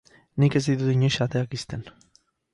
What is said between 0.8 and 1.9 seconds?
inoiz ateak ixten.